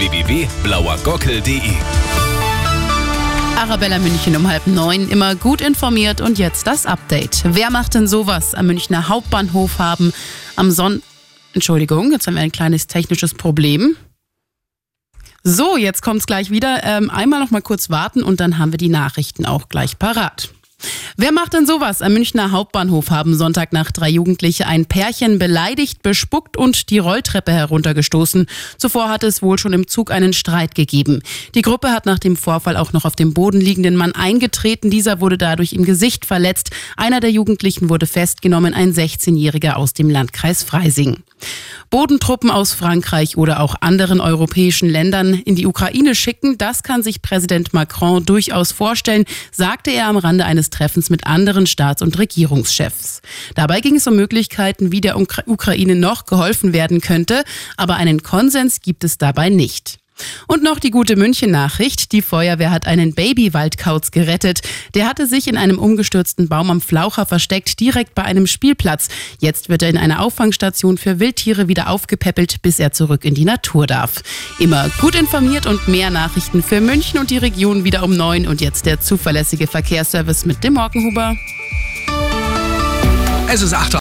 [0.00, 1.60] www.blauergockel.de.
[3.58, 7.42] Arabella München um halb neun, immer gut informiert und jetzt das Update.
[7.44, 10.14] Wer macht denn sowas am Münchner Hauptbahnhof haben
[10.56, 11.02] am Sonn...
[11.52, 13.94] Entschuldigung, jetzt haben wir ein kleines technisches Problem.
[15.42, 16.82] So, jetzt kommt's gleich wieder.
[16.82, 20.48] Ähm, einmal noch mal kurz warten und dann haben wir die Nachrichten auch gleich parat.
[21.16, 22.02] Wer macht denn sowas?
[22.02, 28.46] Am Münchner Hauptbahnhof haben Sonntagnacht drei Jugendliche ein Pärchen beleidigt, bespuckt und die Rolltreppe heruntergestoßen.
[28.78, 31.22] Zuvor hatte es wohl schon im Zug einen Streit gegeben.
[31.54, 34.90] Die Gruppe hat nach dem Vorfall auch noch auf dem Boden liegenden Mann eingetreten.
[34.90, 36.70] Dieser wurde dadurch im Gesicht verletzt.
[36.96, 41.18] Einer der Jugendlichen wurde festgenommen, ein 16-Jähriger aus dem Landkreis Freising.
[41.90, 47.20] Bodentruppen aus Frankreich oder auch anderen europäischen Ländern in die Ukraine schicken, das kann sich
[47.20, 53.20] Präsident Macron durchaus vorstellen, sagte er am Rande eines Treffens mit anderen Staats- und Regierungschefs.
[53.54, 57.44] Dabei ging es um Möglichkeiten, wie der Ukraine noch geholfen werden könnte,
[57.76, 59.98] aber einen Konsens gibt es dabei nicht.
[60.46, 62.12] Und noch die gute München-Nachricht.
[62.12, 64.60] Die Feuerwehr hat einen Baby-Waldkauz gerettet.
[64.94, 69.08] Der hatte sich in einem umgestürzten Baum am Flaucher versteckt, direkt bei einem Spielplatz.
[69.38, 73.44] Jetzt wird er in einer Auffangstation für Wildtiere wieder aufgepäppelt, bis er zurück in die
[73.44, 74.22] Natur darf.
[74.58, 78.46] Immer gut informiert und mehr Nachrichten für München und die Region wieder um neun.
[78.46, 81.36] Und jetzt der zuverlässige Verkehrsservice mit dem Morgenhuber.
[83.52, 83.88] Es ist 8